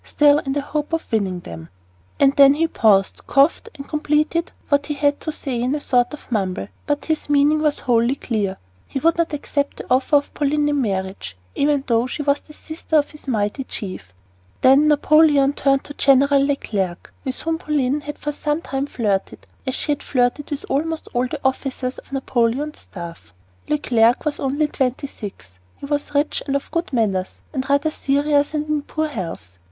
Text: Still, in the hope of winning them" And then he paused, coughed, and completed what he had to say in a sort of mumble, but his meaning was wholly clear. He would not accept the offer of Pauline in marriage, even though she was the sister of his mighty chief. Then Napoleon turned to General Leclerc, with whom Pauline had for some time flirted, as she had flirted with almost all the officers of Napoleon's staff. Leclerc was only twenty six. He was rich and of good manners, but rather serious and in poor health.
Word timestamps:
Still, 0.03 0.39
in 0.39 0.53
the 0.53 0.61
hope 0.61 0.93
of 0.93 1.11
winning 1.11 1.41
them" 1.41 1.69
And 2.19 2.35
then 2.35 2.55
he 2.55 2.67
paused, 2.67 3.21
coughed, 3.27 3.69
and 3.75 3.87
completed 3.87 4.51
what 4.67 4.87
he 4.87 4.95
had 4.95 5.19
to 5.19 5.31
say 5.31 5.61
in 5.61 5.75
a 5.75 5.79
sort 5.79 6.11
of 6.15 6.31
mumble, 6.31 6.69
but 6.87 7.05
his 7.05 7.29
meaning 7.29 7.61
was 7.61 7.81
wholly 7.81 8.15
clear. 8.15 8.57
He 8.87 8.97
would 8.97 9.15
not 9.19 9.31
accept 9.31 9.77
the 9.77 9.85
offer 9.91 10.15
of 10.15 10.33
Pauline 10.33 10.67
in 10.69 10.81
marriage, 10.81 11.37
even 11.53 11.83
though 11.85 12.07
she 12.07 12.23
was 12.23 12.39
the 12.39 12.51
sister 12.53 12.95
of 12.95 13.11
his 13.11 13.27
mighty 13.27 13.63
chief. 13.63 14.11
Then 14.61 14.87
Napoleon 14.87 15.53
turned 15.53 15.83
to 15.83 15.93
General 15.93 16.43
Leclerc, 16.43 17.13
with 17.23 17.39
whom 17.41 17.59
Pauline 17.59 18.01
had 18.01 18.17
for 18.17 18.31
some 18.31 18.59
time 18.63 18.87
flirted, 18.87 19.45
as 19.67 19.75
she 19.75 19.91
had 19.91 20.01
flirted 20.01 20.49
with 20.49 20.65
almost 20.67 21.09
all 21.13 21.27
the 21.27 21.39
officers 21.45 21.99
of 21.99 22.11
Napoleon's 22.11 22.79
staff. 22.79 23.35
Leclerc 23.69 24.25
was 24.25 24.39
only 24.39 24.65
twenty 24.67 25.05
six. 25.05 25.59
He 25.77 25.85
was 25.85 26.15
rich 26.15 26.41
and 26.47 26.55
of 26.55 26.71
good 26.71 26.91
manners, 26.91 27.35
but 27.51 27.69
rather 27.69 27.91
serious 27.91 28.55
and 28.55 28.67
in 28.67 28.81
poor 28.81 29.07
health. 29.07 29.59